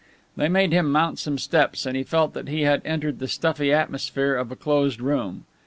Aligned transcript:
They 0.35 0.49
made 0.49 0.71
him 0.71 0.91
mount 0.91 1.19
some 1.19 1.37
steps 1.37 1.85
and 1.85 1.95
he 1.95 2.01
felt 2.01 2.33
that 2.33 2.47
he 2.49 2.61
had 2.63 2.81
entered 2.83 3.19
the 3.19 3.27
stuffy 3.27 3.71
atmosphere 3.71 4.33
of 4.33 4.51
a 4.51 4.55
closed 4.55 4.99
room. 4.99 5.45